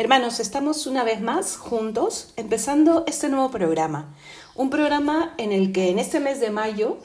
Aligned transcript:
Hermanos, 0.00 0.40
estamos 0.40 0.86
una 0.86 1.04
vez 1.04 1.20
más 1.20 1.58
juntos 1.58 2.32
empezando 2.38 3.04
este 3.06 3.28
nuevo 3.28 3.50
programa. 3.50 4.16
Un 4.54 4.70
programa 4.70 5.34
en 5.36 5.52
el 5.52 5.72
que 5.72 5.90
en 5.90 5.98
este 5.98 6.20
mes 6.20 6.40
de 6.40 6.48
mayo 6.48 6.96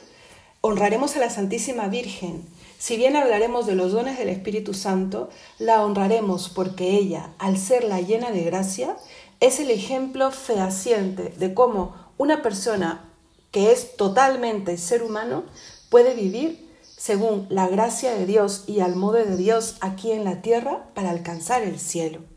honraremos 0.62 1.14
a 1.14 1.18
la 1.18 1.28
Santísima 1.28 1.88
Virgen. 1.88 2.42
Si 2.78 2.96
bien 2.96 3.14
hablaremos 3.14 3.66
de 3.66 3.74
los 3.74 3.92
dones 3.92 4.16
del 4.16 4.30
Espíritu 4.30 4.72
Santo, 4.72 5.28
la 5.58 5.84
honraremos 5.84 6.48
porque 6.48 6.92
ella, 6.92 7.34
al 7.36 7.58
ser 7.58 7.84
la 7.84 8.00
llena 8.00 8.30
de 8.30 8.44
gracia, 8.44 8.96
es 9.40 9.60
el 9.60 9.70
ejemplo 9.70 10.30
fehaciente 10.30 11.34
de 11.36 11.52
cómo 11.52 11.94
una 12.16 12.40
persona 12.40 13.04
que 13.50 13.72
es 13.72 13.98
totalmente 13.98 14.78
ser 14.78 15.02
humano 15.02 15.44
puede 15.90 16.14
vivir 16.14 16.66
según 16.96 17.46
la 17.50 17.68
gracia 17.68 18.14
de 18.14 18.24
Dios 18.24 18.64
y 18.66 18.80
al 18.80 18.96
modo 18.96 19.18
de 19.18 19.36
Dios 19.36 19.76
aquí 19.82 20.12
en 20.12 20.24
la 20.24 20.40
tierra 20.40 20.86
para 20.94 21.10
alcanzar 21.10 21.62
el 21.62 21.78
cielo. 21.78 22.35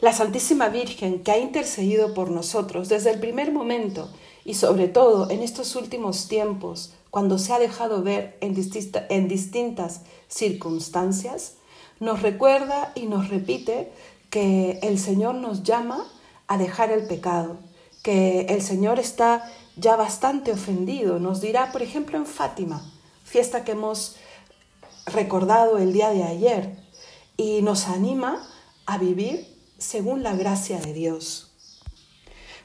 La 0.00 0.12
Santísima 0.12 0.68
Virgen 0.68 1.22
que 1.22 1.30
ha 1.30 1.38
intercedido 1.38 2.12
por 2.12 2.30
nosotros 2.30 2.90
desde 2.90 3.10
el 3.10 3.18
primer 3.18 3.50
momento 3.50 4.10
y 4.44 4.52
sobre 4.52 4.88
todo 4.88 5.30
en 5.30 5.42
estos 5.42 5.74
últimos 5.74 6.28
tiempos, 6.28 6.92
cuando 7.10 7.38
se 7.38 7.54
ha 7.54 7.58
dejado 7.58 8.02
ver 8.02 8.36
en, 8.42 8.54
distintas 8.54 10.02
circunstancias, 10.28 11.54
nos 11.98 12.20
recuerda 12.20 12.92
y 12.94 13.06
nos 13.06 13.30
repite 13.30 13.90
que 14.28 14.78
el 14.82 14.98
Señor 14.98 15.36
nos 15.36 15.62
llama 15.62 16.06
a 16.46 16.58
dejar 16.58 16.92
el 16.92 17.06
pecado, 17.06 17.56
que 18.02 18.42
el 18.50 18.60
Señor 18.60 18.98
está 18.98 19.50
ya 19.76 19.96
bastante 19.96 20.52
ofendido. 20.52 21.18
Nos 21.18 21.40
dirá, 21.40 21.72
por 21.72 21.80
ejemplo, 21.80 22.18
en 22.18 22.26
Fátima, 22.26 22.84
fiesta 23.24 23.64
que 23.64 23.72
hemos 23.72 24.16
recordado 25.06 25.78
el 25.78 25.94
día 25.94 26.10
de 26.10 26.22
ayer, 26.22 26.76
y 27.38 27.62
nos 27.62 27.86
anima 27.86 28.46
a 28.84 28.98
vivir 28.98 29.55
según 29.78 30.22
la 30.22 30.34
gracia 30.34 30.78
de 30.78 30.92
Dios. 30.92 31.52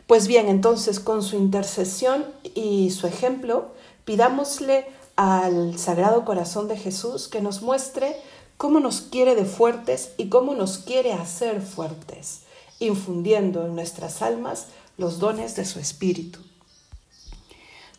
Pues 0.08 0.28
bien, 0.28 0.50
entonces 0.50 1.00
con 1.00 1.24
su 1.24 1.38
intercesión 1.38 2.26
y 2.56 2.92
su 2.92 3.08
ejemplo, 3.08 3.72
pidámosle 4.06 4.86
al 5.16 5.78
Sagrado 5.78 6.26
Corazón 6.26 6.68
de 6.68 6.78
Jesús 6.78 7.28
que 7.28 7.42
nos 7.42 7.62
muestre 7.62 8.16
cómo 8.58 8.80
nos 8.80 9.02
quiere 9.02 9.36
de 9.36 9.46
fuertes 9.46 10.12
y 10.18 10.30
cómo 10.30 10.54
nos 10.54 10.80
quiere 10.80 11.14
hacer 11.14 11.62
fuertes, 11.62 12.42
infundiendo 12.80 13.66
en 13.66 13.76
nuestras 13.76 14.22
almas 14.22 14.68
los 14.98 15.20
dones 15.20 15.56
de 15.56 15.66
su 15.66 15.80
Espíritu. 15.80 16.40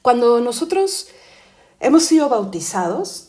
Cuando 0.02 0.40
nosotros 0.40 1.08
hemos 1.80 2.04
sido 2.04 2.28
bautizados, 2.28 3.28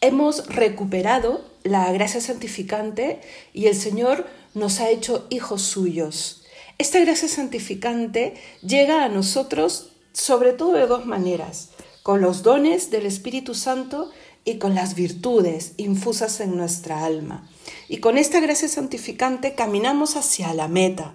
hemos 0.00 0.46
recuperado 0.46 1.40
la 1.62 1.90
gracia 1.92 2.20
santificante 2.20 3.22
y 3.52 3.66
el 3.66 3.74
Señor 3.74 4.26
nos 4.54 4.80
ha 4.80 4.90
hecho 4.90 5.26
hijos 5.30 5.62
suyos. 5.62 6.42
Esta 6.78 6.98
gracia 7.00 7.28
santificante 7.28 8.34
llega 8.62 9.04
a 9.04 9.08
nosotros 9.08 9.90
sobre 10.12 10.52
todo 10.52 10.72
de 10.72 10.86
dos 10.86 11.06
maneras, 11.06 11.70
con 12.02 12.20
los 12.20 12.42
dones 12.42 12.90
del 12.90 13.06
Espíritu 13.06 13.54
Santo 13.54 14.10
y 14.44 14.58
con 14.58 14.74
las 14.74 14.94
virtudes 14.94 15.72
infusas 15.76 16.40
en 16.40 16.56
nuestra 16.56 17.04
alma. 17.04 17.48
Y 17.88 17.98
con 17.98 18.18
esta 18.18 18.40
gracia 18.40 18.68
santificante 18.68 19.54
caminamos 19.54 20.16
hacia 20.16 20.54
la 20.54 20.68
meta. 20.68 21.14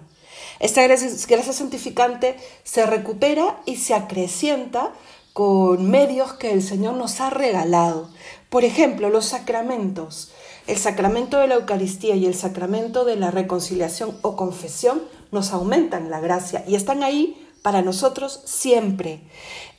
Esta 0.58 0.82
gracia, 0.82 1.08
gracia 1.28 1.52
santificante 1.52 2.36
se 2.64 2.84
recupera 2.84 3.60
y 3.64 3.76
se 3.76 3.94
acrecienta 3.94 4.92
con 5.32 5.90
medios 5.90 6.34
que 6.34 6.52
el 6.52 6.62
Señor 6.62 6.94
nos 6.94 7.20
ha 7.20 7.30
regalado. 7.30 8.10
Por 8.50 8.64
ejemplo, 8.64 9.10
los 9.10 9.26
sacramentos. 9.26 10.32
El 10.70 10.78
sacramento 10.78 11.38
de 11.38 11.48
la 11.48 11.56
Eucaristía 11.56 12.14
y 12.14 12.26
el 12.26 12.36
sacramento 12.36 13.04
de 13.04 13.16
la 13.16 13.32
reconciliación 13.32 14.16
o 14.22 14.36
confesión 14.36 15.02
nos 15.32 15.50
aumentan 15.50 16.10
la 16.10 16.20
gracia 16.20 16.62
y 16.64 16.76
están 16.76 17.02
ahí 17.02 17.44
para 17.60 17.82
nosotros 17.82 18.40
siempre. 18.44 19.20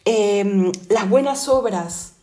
Em, 0.03 0.69
las 0.89 1.09
buenas 1.09 1.47
obras, 1.47 2.15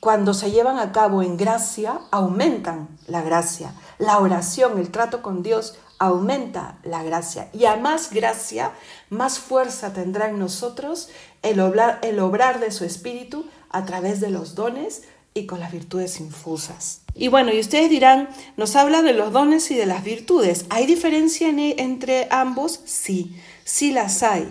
cuando 0.00 0.34
se 0.34 0.50
llevan 0.50 0.80
a 0.80 0.90
cabo 0.90 1.22
en 1.22 1.36
gracia, 1.36 2.00
aumentan 2.10 2.88
la 3.06 3.22
gracia. 3.22 3.72
La 3.98 4.18
oración, 4.18 4.76
el 4.80 4.90
trato 4.90 5.22
con 5.22 5.44
Dios, 5.44 5.76
aumenta 6.00 6.80
la 6.82 7.04
gracia. 7.04 7.48
Y 7.52 7.66
a 7.66 7.76
más 7.76 8.10
gracia, 8.10 8.72
más 9.08 9.38
fuerza 9.38 9.92
tendrá 9.92 10.30
en 10.30 10.40
nosotros 10.40 11.10
el 11.42 11.60
obrar, 11.60 12.00
el 12.02 12.18
obrar 12.18 12.58
de 12.58 12.72
su 12.72 12.84
Espíritu 12.84 13.46
a 13.70 13.84
través 13.84 14.18
de 14.20 14.30
los 14.30 14.56
dones 14.56 15.04
y 15.32 15.46
con 15.46 15.60
las 15.60 15.70
virtudes 15.70 16.18
infusas. 16.18 17.05
Y 17.18 17.28
bueno, 17.28 17.52
y 17.52 17.58
ustedes 17.58 17.88
dirán, 17.88 18.28
nos 18.58 18.76
habla 18.76 19.00
de 19.00 19.14
los 19.14 19.32
dones 19.32 19.70
y 19.70 19.74
de 19.74 19.86
las 19.86 20.04
virtudes. 20.04 20.66
¿Hay 20.68 20.84
diferencia 20.84 21.48
e, 21.48 21.74
entre 21.78 22.28
ambos? 22.30 22.80
Sí, 22.84 23.34
sí 23.64 23.90
las 23.90 24.22
hay. 24.22 24.50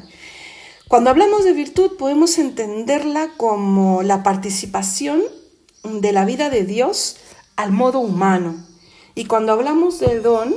Cuando 0.87 1.11
hablamos 1.11 1.43
de 1.43 1.53
virtud 1.53 1.91
podemos 1.97 2.39
entenderla 2.39 3.29
como 3.37 4.01
la 4.01 4.23
participación 4.23 5.21
de 5.83 6.11
la 6.11 6.25
vida 6.25 6.49
de 6.49 6.63
Dios 6.63 7.17
al 7.55 7.71
modo 7.71 7.99
humano. 7.99 8.55
Y 9.13 9.25
cuando 9.25 9.53
hablamos 9.53 9.99
de 9.99 10.19
don, 10.19 10.53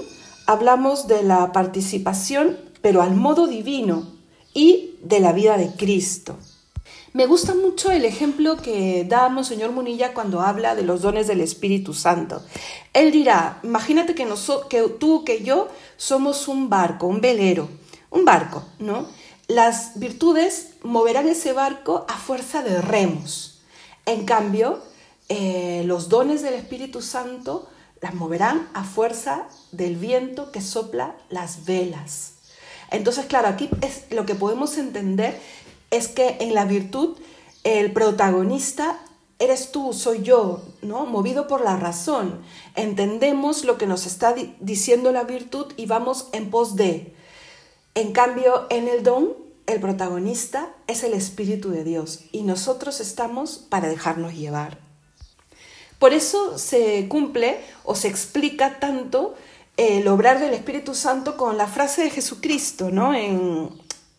hablamos 0.46 1.08
de 1.08 1.22
la 1.22 1.52
participación, 1.52 2.58
pero 2.80 3.02
al 3.02 3.14
modo 3.14 3.46
divino 3.46 4.18
y 4.54 4.96
de 5.02 5.20
la 5.20 5.32
vida 5.32 5.58
de 5.58 5.72
Cristo. 5.76 6.38
Me 7.14 7.26
gusta 7.26 7.54
mucho 7.54 7.90
el 7.90 8.04
ejemplo 8.04 8.58
que 8.58 9.04
da 9.08 9.28
Monseñor 9.30 9.72
Munilla 9.72 10.12
cuando 10.12 10.40
habla 10.40 10.74
de 10.74 10.82
los 10.82 11.00
dones 11.00 11.26
del 11.26 11.40
Espíritu 11.40 11.94
Santo. 11.94 12.42
Él 12.92 13.12
dirá, 13.12 13.60
imagínate 13.62 14.14
que, 14.14 14.26
que 14.68 14.82
tú, 15.00 15.24
que 15.24 15.42
yo 15.42 15.68
somos 15.96 16.48
un 16.48 16.68
barco, 16.68 17.06
un 17.06 17.22
velero, 17.22 17.68
un 18.10 18.26
barco, 18.26 18.62
¿no? 18.78 19.06
Las 19.46 19.98
virtudes 19.98 20.74
moverán 20.82 21.26
ese 21.28 21.54
barco 21.54 22.04
a 22.08 22.16
fuerza 22.18 22.62
de 22.62 22.82
remos. 22.82 23.62
En 24.04 24.26
cambio, 24.26 24.82
eh, 25.30 25.82
los 25.86 26.10
dones 26.10 26.42
del 26.42 26.54
Espíritu 26.54 27.00
Santo 27.00 27.70
las 28.02 28.14
moverán 28.14 28.68
a 28.74 28.84
fuerza 28.84 29.48
del 29.72 29.96
viento 29.96 30.52
que 30.52 30.60
sopla 30.60 31.16
las 31.30 31.64
velas. 31.64 32.34
Entonces, 32.90 33.26
claro, 33.26 33.48
aquí 33.48 33.70
es 33.80 34.04
lo 34.10 34.26
que 34.26 34.34
podemos 34.34 34.76
entender 34.76 35.40
es 35.90 36.08
que 36.08 36.36
en 36.40 36.54
la 36.54 36.64
virtud 36.64 37.16
el 37.64 37.92
protagonista 37.92 39.00
eres 39.38 39.70
tú, 39.70 39.92
soy 39.92 40.22
yo, 40.22 40.62
¿no? 40.82 41.06
Movido 41.06 41.46
por 41.46 41.62
la 41.62 41.76
razón. 41.76 42.40
Entendemos 42.74 43.64
lo 43.64 43.78
que 43.78 43.86
nos 43.86 44.06
está 44.06 44.34
diciendo 44.60 45.12
la 45.12 45.24
virtud 45.24 45.72
y 45.76 45.86
vamos 45.86 46.28
en 46.32 46.50
pos 46.50 46.76
de. 46.76 47.14
En 47.94 48.12
cambio, 48.12 48.66
en 48.70 48.88
el 48.88 49.02
don, 49.02 49.32
el 49.66 49.80
protagonista 49.80 50.70
es 50.86 51.04
el 51.04 51.14
Espíritu 51.14 51.70
de 51.70 51.84
Dios 51.84 52.20
y 52.32 52.42
nosotros 52.42 53.00
estamos 53.00 53.58
para 53.58 53.88
dejarnos 53.88 54.34
llevar. 54.34 54.78
Por 55.98 56.12
eso 56.12 56.58
se 56.58 57.06
cumple 57.08 57.60
o 57.84 57.94
se 57.94 58.08
explica 58.08 58.78
tanto 58.78 59.34
el 59.76 60.06
obrar 60.08 60.40
del 60.40 60.54
Espíritu 60.54 60.94
Santo 60.94 61.36
con 61.36 61.56
la 61.56 61.66
frase 61.66 62.02
de 62.02 62.10
Jesucristo, 62.10 62.90
¿no? 62.90 63.14
En 63.14 63.70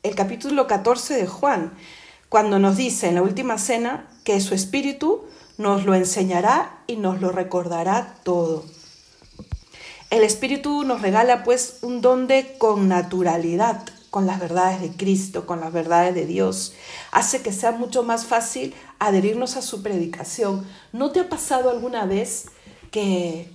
el 0.02 0.16
capítulo 0.16 0.66
14 0.66 1.16
de 1.16 1.28
Juan, 1.28 1.74
cuando 2.30 2.58
nos 2.58 2.78
dice 2.78 3.10
en 3.10 3.16
la 3.16 3.22
última 3.22 3.58
cena 3.58 4.08
que 4.24 4.40
su 4.40 4.56
Espíritu 4.56 5.26
nos 5.58 5.86
lo 5.86 5.94
enseñará 5.94 6.84
y 6.88 6.96
nos 6.96 7.20
lo 7.20 7.32
recordará 7.32 8.16
todo. 8.24 8.64
El 10.10 10.24
Espíritu 10.24 10.84
nos 10.86 11.02
regala 11.02 11.44
pues 11.44 11.80
un 11.82 12.02
don 12.02 12.28
de 12.28 12.56
connaturalidad 12.58 13.84
con 14.10 14.26
las 14.26 14.40
verdades 14.40 14.82
de 14.82 14.92
Cristo, 14.92 15.46
con 15.46 15.60
las 15.60 15.74
verdades 15.74 16.16
de 16.16 16.26
Dios. 16.26 16.74
Hace 17.12 17.42
que 17.42 17.52
sea 17.52 17.72
mucho 17.72 18.02
más 18.02 18.26
fácil 18.26 18.74
adherirnos 19.00 19.58
a 19.58 19.62
su 19.62 19.84
predicación. 19.84 20.66
¿No 20.94 21.12
te 21.12 21.20
ha 21.20 21.30
pasado 21.30 21.70
alguna 21.70 22.06
vez 22.06 22.46
que 22.90 23.52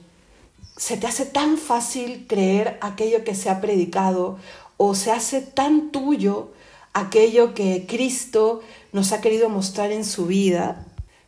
se 0.76 0.96
te 0.96 1.06
hace 1.06 1.24
tan 1.24 1.56
fácil 1.56 2.26
creer 2.28 2.78
aquello 2.80 3.24
que 3.24 3.34
se 3.34 3.48
ha 3.48 3.60
predicado 3.60 4.38
o 4.76 4.94
se 4.94 5.10
hace 5.10 5.40
tan 5.40 5.90
tuyo 5.90 6.48
aquello 6.92 7.54
que 7.54 7.86
Cristo 7.88 8.60
nos 8.92 9.12
ha 9.12 9.20
querido 9.20 9.48
mostrar 9.48 9.92
en 9.92 10.04
su 10.04 10.26
vida, 10.26 10.86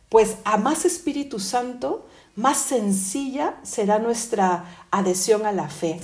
pues 0.09 0.37
a 0.45 0.57
más 0.57 0.85
Espíritu 0.85 1.39
Santo, 1.39 2.07
más 2.35 2.57
sencilla 2.57 3.55
será 3.63 3.99
nuestra 3.99 4.65
adhesión 4.91 5.45
a 5.45 5.51
la 5.51 5.69
fe. 5.69 5.99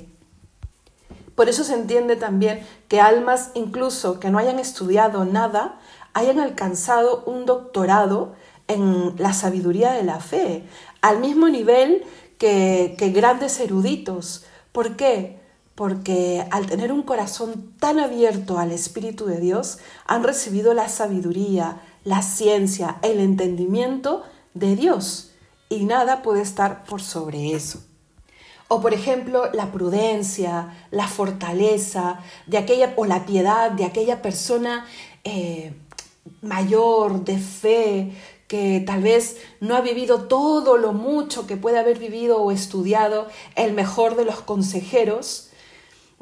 Por 1.35 1.49
eso 1.49 1.63
se 1.63 1.73
entiende 1.73 2.15
también 2.15 2.65
que 2.87 3.01
almas 3.01 3.51
incluso 3.55 4.19
que 4.19 4.29
no 4.29 4.37
hayan 4.37 4.59
estudiado 4.59 5.25
nada, 5.25 5.79
hayan 6.13 6.39
alcanzado 6.39 7.23
un 7.25 7.45
doctorado 7.45 8.35
en 8.67 9.15
la 9.17 9.33
sabiduría 9.33 9.93
de 9.93 10.03
la 10.03 10.19
fe, 10.19 10.63
al 11.01 11.19
mismo 11.19 11.49
nivel 11.49 12.03
que, 12.37 12.95
que 12.97 13.09
grandes 13.09 13.59
eruditos. 13.59 14.45
¿Por 14.71 14.95
qué? 14.95 15.42
Porque 15.75 16.45
al 16.51 16.67
tener 16.67 16.91
un 16.91 17.03
corazón 17.03 17.73
tan 17.79 17.99
abierto 17.99 18.59
al 18.59 18.71
Espíritu 18.71 19.25
de 19.25 19.39
Dios, 19.39 19.79
han 20.05 20.23
recibido 20.23 20.73
la 20.73 20.87
sabiduría, 20.87 21.81
la 22.03 22.21
ciencia, 22.21 22.97
el 23.01 23.19
entendimiento 23.19 24.23
de 24.53 24.75
Dios, 24.75 25.31
y 25.69 25.85
nada 25.85 26.21
puede 26.21 26.41
estar 26.41 26.83
por 26.83 27.01
sobre 27.01 27.53
eso. 27.53 27.83
O 28.67 28.81
por 28.81 28.93
ejemplo, 28.93 29.51
la 29.53 29.71
prudencia, 29.71 30.73
la 30.91 31.07
fortaleza 31.07 32.19
de 32.47 32.57
aquella, 32.57 32.93
o 32.95 33.05
la 33.05 33.25
piedad 33.25 33.71
de 33.71 33.85
aquella 33.85 34.21
persona 34.21 34.85
eh, 35.23 35.73
mayor, 36.41 37.23
de 37.23 37.37
fe, 37.37 38.13
que 38.47 38.83
tal 38.85 39.01
vez 39.01 39.37
no 39.59 39.75
ha 39.75 39.81
vivido 39.81 40.27
todo 40.27 40.77
lo 40.77 40.93
mucho 40.93 41.47
que 41.47 41.57
puede 41.57 41.79
haber 41.79 41.97
vivido 41.97 42.41
o 42.41 42.51
estudiado 42.51 43.27
el 43.55 43.73
mejor 43.73 44.15
de 44.15 44.25
los 44.25 44.41
consejeros, 44.41 45.49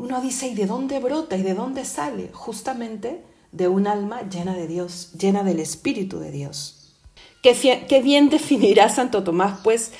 uno 0.02 0.20
dice, 0.20 0.48
¿y 0.48 0.56
de 0.56 0.66
dónde 0.66 0.98
brota 0.98 1.38
y 1.38 1.44
de 1.44 1.54
dónde 1.54 1.86
sale? 1.86 2.32
Justamente 2.34 3.24
de 3.52 3.68
un 3.68 3.86
alma 3.86 4.28
llena 4.28 4.56
de 4.56 4.66
Dios, 4.66 5.12
llena 5.14 5.44
del 5.44 5.60
Espíritu 5.60 6.20
de 6.20 6.32
Dios. 6.32 6.96
Qué, 7.44 7.86
qué 7.88 8.02
bien 8.02 8.30
definirá 8.30 8.90
Santo 8.90 9.24
Tomás, 9.24 9.60
pues, 9.64 9.92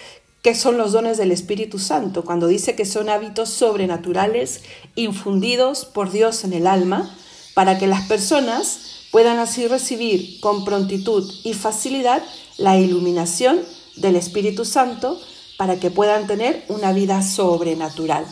qué 0.42 0.56
son 0.56 0.80
los 0.80 0.92
dones 0.92 1.20
del 1.20 1.32
Espíritu 1.32 1.78
Santo, 1.78 2.26
cuando 2.26 2.48
dice 2.48 2.76
que 2.76 2.86
son 2.86 3.10
hábitos 3.10 3.50
sobrenaturales 3.50 4.64
infundidos 4.96 5.86
por 5.86 6.12
Dios 6.12 6.44
en 6.46 6.54
el 6.54 6.66
alma, 6.66 7.16
para 7.54 7.78
que 7.78 7.86
las 7.86 8.08
personas 8.08 9.06
puedan 9.12 9.38
así 9.38 9.68
recibir 9.68 10.40
con 10.40 10.66
prontitud 10.66 11.32
y 11.44 11.54
facilidad 11.54 12.24
la 12.58 12.76
iluminación 12.80 13.60
del 13.98 14.16
Espíritu 14.16 14.66
Santo 14.66 15.22
para 15.60 15.80
que 15.80 15.92
puedan 15.92 16.26
tener 16.26 16.66
una 16.70 16.92
vida 16.92 17.22
sobrenatural. 17.22 18.26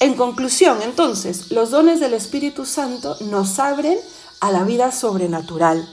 En 0.00 0.14
conclusión, 0.14 0.78
entonces, 0.82 1.50
los 1.50 1.70
dones 1.70 1.98
del 1.98 2.14
Espíritu 2.14 2.64
Santo 2.64 3.16
nos 3.20 3.58
abren 3.58 3.98
a 4.40 4.52
la 4.52 4.62
vida 4.62 4.92
sobrenatural, 4.92 5.88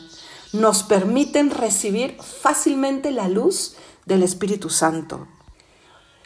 nos 0.53 0.83
permiten 0.83 1.49
recibir 1.49 2.15
fácilmente 2.21 3.09
la 3.09 3.27
luz 3.27 3.75
del 4.05 4.21
Espíritu 4.21 4.69
Santo. 4.69 5.27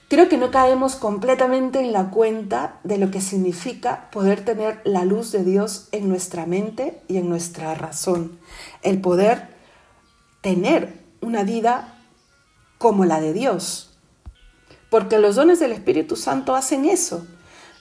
Creo 0.09 0.27
que 0.27 0.37
no 0.37 0.51
caemos 0.51 0.95
completamente 0.95 1.79
en 1.79 1.93
la 1.93 2.09
cuenta 2.09 2.81
de 2.83 2.97
lo 2.97 3.11
que 3.11 3.21
significa 3.21 4.09
poder 4.11 4.43
tener 4.43 4.81
la 4.83 5.05
luz 5.05 5.31
de 5.31 5.45
Dios 5.45 5.87
en 5.93 6.09
nuestra 6.09 6.45
mente 6.45 7.01
y 7.07 7.15
en 7.15 7.29
nuestra 7.29 7.75
razón. 7.75 8.39
El 8.81 8.99
poder 8.99 9.47
tener 10.41 10.99
una 11.21 11.43
vida 11.43 11.95
como 12.77 13.05
la 13.05 13.21
de 13.21 13.31
Dios. 13.31 13.97
Porque 14.89 15.19
los 15.19 15.35
dones 15.35 15.59
del 15.59 15.71
Espíritu 15.71 16.17
Santo 16.17 16.55
hacen 16.55 16.85
eso. 16.85 17.25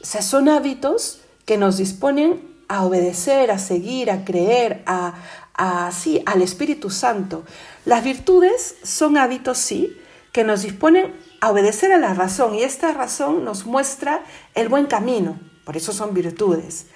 Son 0.02 0.48
hábitos 0.48 1.20
que 1.44 1.56
nos 1.56 1.76
disponen 1.76 2.56
a 2.68 2.84
obedecer, 2.84 3.50
a 3.50 3.58
seguir, 3.58 4.10
a 4.10 4.24
creer, 4.24 4.82
a, 4.86 5.14
a 5.54 5.90
sí, 5.92 6.22
al 6.26 6.42
Espíritu 6.42 6.90
Santo. 6.90 7.44
Las 7.84 8.04
virtudes 8.04 8.76
son 8.82 9.16
hábitos, 9.16 9.58
sí, 9.58 9.96
que 10.32 10.44
nos 10.44 10.62
disponen 10.62 11.14
a 11.40 11.50
obedecer 11.50 11.92
a 11.92 11.98
la 11.98 12.14
razón 12.14 12.54
y 12.54 12.62
esta 12.62 12.92
razón 12.92 13.44
nos 13.44 13.66
muestra 13.66 14.24
el 14.54 14.68
buen 14.68 14.86
camino, 14.86 15.40
por 15.64 15.76
eso 15.76 15.92
son 15.92 16.14
virtudes. 16.14 16.86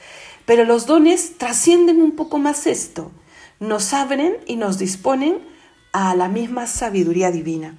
Pero 0.44 0.64
los 0.64 0.86
dones 0.86 1.38
trascienden 1.38 2.02
un 2.02 2.16
poco 2.16 2.38
más 2.38 2.66
esto, 2.66 3.10
nos 3.60 3.92
abren 3.94 4.36
y 4.46 4.56
nos 4.56 4.78
disponen 4.78 5.38
a 5.92 6.14
la 6.14 6.28
misma 6.28 6.66
sabiduría 6.66 7.30
divina. 7.30 7.78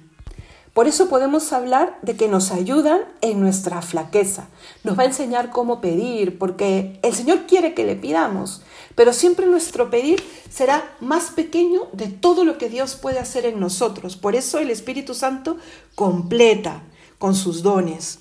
Por 0.74 0.88
eso 0.88 1.08
podemos 1.08 1.52
hablar 1.52 1.96
de 2.02 2.16
que 2.16 2.26
nos 2.26 2.50
ayudan 2.50 3.02
en 3.20 3.38
nuestra 3.38 3.80
flaqueza. 3.80 4.48
Nos 4.82 4.98
va 4.98 5.04
a 5.04 5.06
enseñar 5.06 5.50
cómo 5.50 5.80
pedir, 5.80 6.36
porque 6.36 6.98
el 7.02 7.14
Señor 7.14 7.46
quiere 7.46 7.74
que 7.74 7.84
le 7.84 7.94
pidamos, 7.94 8.62
pero 8.96 9.12
siempre 9.12 9.46
nuestro 9.46 9.88
pedir 9.88 10.20
será 10.50 10.84
más 10.98 11.30
pequeño 11.30 11.82
de 11.92 12.08
todo 12.08 12.44
lo 12.44 12.58
que 12.58 12.68
Dios 12.68 12.96
puede 12.96 13.20
hacer 13.20 13.46
en 13.46 13.60
nosotros. 13.60 14.16
Por 14.16 14.34
eso 14.34 14.58
el 14.58 14.68
Espíritu 14.68 15.14
Santo 15.14 15.58
completa 15.94 16.82
con 17.18 17.36
sus 17.36 17.62
dones. 17.62 18.18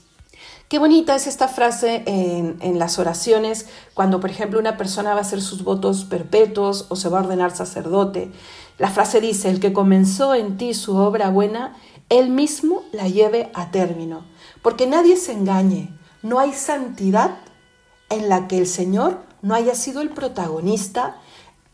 Qué 0.70 0.78
bonita 0.78 1.16
es 1.16 1.26
esta 1.26 1.48
frase 1.48 2.04
en, 2.06 2.58
en, 2.62 2.80
las 2.80 2.98
oraciones 2.98 3.68
cuando, 3.94 4.20
por 4.20 4.30
ejemplo, 4.30 4.60
una 4.60 4.78
persona 4.78 5.14
va 5.14 5.20
a 5.20 5.22
hacer 5.22 5.42
sus 5.42 5.64
votos 5.64 6.06
perpetuos 6.06 6.86
o 6.90 6.96
se 6.96 7.10
va 7.10 7.20
a 7.20 7.24
ordenar 7.24 7.56
sacerdote. 7.56 8.32
La 8.80 8.90
frase 8.90 9.22
dice, 9.22 9.50
el 9.50 9.60
que 9.60 9.72
comenzó 9.72 10.34
en 10.34 10.58
ti 10.58 10.74
su 10.74 10.96
obra 10.96 11.30
buena, 11.30 11.76
él 12.10 12.30
mismo 12.30 12.84
la 12.92 13.08
lleve 13.08 13.50
a 13.54 13.72
término. 13.72 14.26
Porque 14.62 14.88
nadie 14.88 15.18
se 15.18 15.34
engañe, 15.34 15.90
no 16.22 16.40
hay 16.40 16.54
santidad 16.54 17.40
en 18.10 18.30
la 18.30 18.48
que 18.48 18.58
el 18.58 18.68
Señor 18.68 19.20
no 19.42 19.56
haya 19.56 19.76
sido 19.76 20.02
el 20.02 20.10
protagonista, 20.10 21.18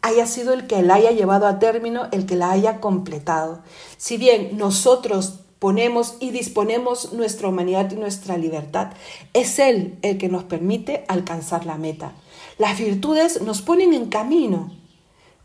haya 0.02 0.26
sido 0.26 0.54
el 0.54 0.68
que 0.68 0.82
la 0.82 0.96
haya 0.96 1.12
llevado 1.12 1.48
a 1.48 1.60
término, 1.60 2.08
el 2.12 2.26
que 2.26 2.36
la 2.36 2.52
haya 2.52 2.80
completado. 2.80 3.62
Si 3.98 4.18
bien 4.18 4.58
nosotros 4.58 5.42
ponemos 5.60 6.16
y 6.20 6.32
disponemos 6.32 7.14
nuestra 7.14 7.50
humanidad 7.50 7.92
y 7.92 7.96
nuestra 7.96 8.38
libertad, 8.38 8.94
es 9.34 9.60
Él 9.60 9.98
el 10.02 10.18
que 10.18 10.30
nos 10.30 10.46
permite 10.46 11.04
alcanzar 11.08 11.66
la 11.66 11.78
meta. 11.78 12.14
Las 12.58 12.80
virtudes 12.80 13.42
nos 13.42 13.62
ponen 13.62 13.94
en 13.94 14.08
camino, 14.08 14.72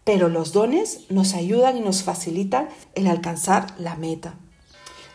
pero 0.05 0.29
los 0.29 0.53
dones 0.53 1.01
nos 1.11 1.35
ayudan 1.35 1.77
y 1.77 1.81
nos 1.81 2.03
facilitan 2.03 2.69
el 2.95 3.07
alcanzar 3.07 3.75
la 3.79 3.97
meta. 3.97 4.39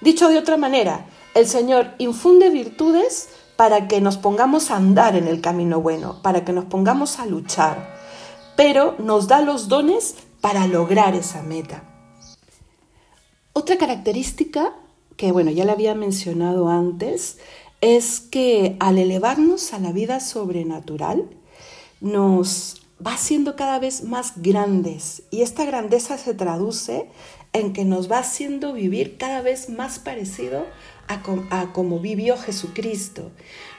Dicho 0.02 0.30
de 0.30 0.38
otra 0.38 0.58
manera, 0.58 1.08
el 1.36 1.46
Señor 1.48 1.94
infunde 1.98 2.50
virtudes 2.50 3.30
para 3.56 3.88
que 3.88 4.00
nos 4.02 4.18
pongamos 4.18 4.72
a 4.72 4.78
andar 4.78 5.16
en 5.16 5.28
el 5.28 5.42
camino 5.42 5.82
bueno, 5.82 6.22
para 6.22 6.46
que 6.46 6.54
nos 6.54 6.66
pongamos 6.66 7.20
a 7.20 7.26
luchar, 7.26 7.98
pero 8.56 8.96
nos 9.00 9.28
da 9.28 9.42
los 9.42 9.68
dones 9.68 10.16
para 10.42 10.68
lograr 10.68 11.16
esa 11.16 11.44
meta. 11.44 11.84
Otra 13.54 13.78
característica 13.78 14.74
que, 15.18 15.34
bueno, 15.34 15.52
ya 15.52 15.66
la 15.66 15.74
había 15.74 15.96
mencionado 15.96 16.70
antes, 16.70 17.40
es 17.82 18.22
que 18.22 18.78
al 18.80 18.98
elevarnos 18.98 19.74
a 19.74 19.80
la 19.80 19.92
vida 19.92 20.22
sobrenatural, 20.22 21.30
nos 22.00 22.82
va 23.06 23.18
siendo 23.18 23.56
cada 23.56 23.80
vez 23.80 24.04
más 24.04 24.34
grandes 24.38 25.24
y 25.32 25.42
esta 25.42 25.66
grandeza 25.66 26.18
se 26.18 26.34
traduce 26.34 27.10
en 27.54 27.74
que 27.74 27.86
nos 27.86 28.12
va 28.12 28.20
haciendo 28.20 28.74
vivir 28.74 29.18
cada 29.18 29.42
vez 29.42 29.70
más 29.70 30.00
parecido 30.00 30.66
a, 31.08 31.74
como 31.74 32.00
vivió 32.00 32.38
Jesucristo. 32.38 33.32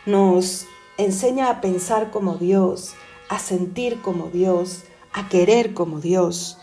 Nos 0.07 0.67
enseña 0.99 1.49
a 1.51 1.61
pensar 1.61 2.11
como 2.11 2.37
Dios, 2.37 2.95
a 3.29 3.39
sentir 3.39 4.01
como 4.03 4.29
Dios, 4.29 4.83
a 5.13 5.29
querer 5.29 5.73
como 5.75 6.01
Dios. 6.01 6.59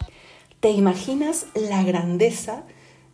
¿Te 0.60 0.70
imaginas 0.72 1.46
la 1.54 1.84
grandeza 1.84 2.64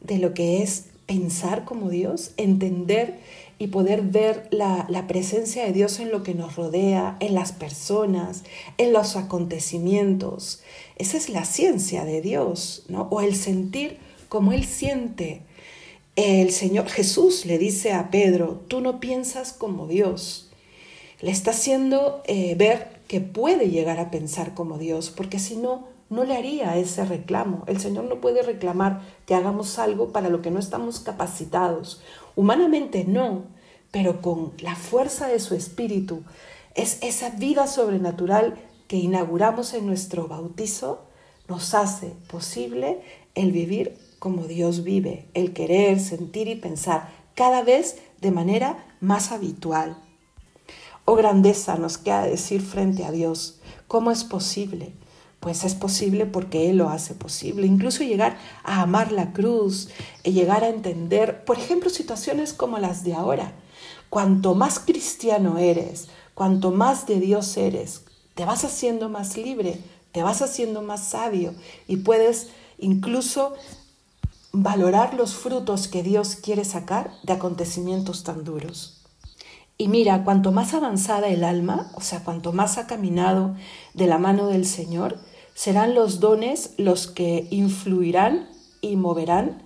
de 0.01 0.17
lo 0.17 0.33
que 0.33 0.63
es 0.63 0.87
pensar 1.05 1.65
como 1.65 1.89
Dios? 1.89 2.31
Entender 2.37 3.19
y 3.63 3.68
poder 3.68 4.01
ver 4.01 4.50
la, 4.51 4.86
la, 4.89 5.07
presencia 5.07 5.63
de 5.63 5.71
Dios 5.71 6.01
en 6.01 6.12
lo 6.12 6.21
que 6.21 6.33
nos 6.33 6.58
rodea, 6.58 7.15
en 7.22 7.34
las 7.34 7.53
personas, 7.53 8.43
en 8.77 8.91
los 8.91 9.15
acontecimientos. 9.15 10.62
Esa 10.98 11.15
es 11.15 11.29
la 11.29 11.46
ciencia 11.46 12.03
de 12.03 12.20
Dios, 12.20 12.84
¿no? 12.89 13.08
O 13.10 13.22
el 13.22 13.36
sentir 13.36 14.00
como 14.27 14.51
Él 14.51 14.65
siente. 14.65 15.43
El 16.17 16.51
Señor 16.51 16.89
Jesús 16.89 17.46
le 17.46 17.58
dice 17.58 17.93
a 17.93 18.12
Pedro, 18.12 18.62
tú 18.67 18.82
no 18.82 19.00
piensas 19.00 19.53
como 19.53 19.88
Dios. 19.88 20.50
Le 21.22 21.32
está 21.32 21.51
haciendo 21.51 22.22
eh, 22.25 22.55
ver 22.55 23.00
que 23.08 23.22
puede 23.22 23.70
llegar 23.70 23.98
a 24.01 24.12
pensar 24.12 24.53
como 24.55 24.77
Dios, 24.77 25.10
porque 25.10 25.39
si 25.39 25.55
no, 25.55 25.88
no 26.10 26.25
le 26.25 26.36
haría 26.36 26.75
ese 26.75 27.05
reclamo. 27.05 27.63
El 27.67 27.79
Señor 27.79 28.03
no 28.03 28.20
puede 28.20 28.43
reclamar 28.43 29.03
que 29.25 29.36
hagamos 29.36 29.79
algo 29.79 30.10
para 30.10 30.27
lo 30.27 30.41
que 30.41 30.51
no 30.51 30.60
estamos 30.60 31.00
capacitados. 31.00 32.01
Humanamente 32.36 33.05
no, 33.08 33.43
pero 33.93 34.23
con 34.23 34.53
la 34.57 34.75
fuerza 34.75 35.27
de 35.27 35.39
su 35.39 35.53
espíritu. 35.53 36.23
Es 36.73 36.97
esa 37.01 37.29
vida 37.29 37.67
sobrenatural 37.67 38.55
que 38.88 38.97
inauguramos 38.97 39.75
en 39.75 39.85
nuestro 39.85 40.27
bautizo 40.27 41.05
nos 41.47 41.75
hace 41.75 42.07
posible 42.27 43.01
el 43.35 43.51
vivir 43.51 43.95
como 44.17 44.45
Dios 44.45 44.83
vive, 44.83 45.27
el 45.35 45.53
querer, 45.53 46.00
sentir 46.00 46.47
y 46.47 46.55
pensar 46.55 47.07
cada 47.35 47.62
vez 47.62 48.00
de 48.19 48.31
manera 48.31 48.83
más 49.00 49.31
habitual. 49.31 49.95
Oh 51.05 51.15
grandeza 51.15 51.75
nos 51.75 52.00
queda 52.00 52.25
decir 52.25 52.62
frente 52.62 53.05
a 53.05 53.12
Dios, 53.12 53.59
¿cómo 53.88 54.09
es 54.09 54.23
posible? 54.23 54.93
Pues 55.39 55.63
es 55.65 55.75
posible 55.75 56.25
porque 56.25 56.71
Él 56.71 56.77
lo 56.77 56.89
hace 56.89 57.13
posible. 57.13 57.67
Incluso 57.67 58.03
llegar 58.03 58.38
a 58.63 58.81
amar 58.81 59.12
la 59.12 59.33
cruz, 59.33 59.89
y 60.23 60.31
llegar 60.31 60.63
a 60.63 60.69
entender, 60.69 61.45
por 61.45 61.59
ejemplo, 61.59 61.91
situaciones 61.91 62.53
como 62.53 62.79
las 62.79 63.03
de 63.03 63.13
ahora. 63.13 63.53
Cuanto 64.13 64.53
más 64.53 64.77
cristiano 64.77 65.58
eres, 65.58 66.08
cuanto 66.36 66.70
más 66.70 67.08
de 67.08 67.20
Dios 67.20 67.58
eres, 67.58 68.03
te 68.36 68.46
vas 68.46 68.63
haciendo 68.63 69.10
más 69.10 69.38
libre, 69.38 69.82
te 70.12 70.22
vas 70.22 70.43
haciendo 70.43 70.84
más 70.84 71.03
sabio 71.03 71.55
y 71.88 71.98
puedes 71.98 72.50
incluso 72.77 73.55
valorar 74.51 75.15
los 75.15 75.34
frutos 75.34 75.88
que 75.88 76.03
Dios 76.03 76.36
quiere 76.36 76.63
sacar 76.63 77.10
de 77.24 77.34
acontecimientos 77.34 78.24
tan 78.24 78.43
duros. 78.43 79.01
Y 79.79 79.88
mira, 79.88 80.24
cuanto 80.24 80.51
más 80.51 80.75
avanzada 80.75 81.29
el 81.29 81.43
alma, 81.43 81.91
o 81.96 82.01
sea, 82.01 82.24
cuanto 82.24 82.53
más 82.53 82.77
ha 82.77 82.86
caminado 82.86 83.55
de 83.96 84.05
la 84.05 84.20
mano 84.20 84.46
del 84.46 84.67
Señor, 84.67 85.17
serán 85.55 85.96
los 85.96 86.20
dones 86.20 86.75
los 86.77 87.08
que 87.08 87.48
influirán 87.50 88.48
y 88.79 88.96
moverán 88.96 89.63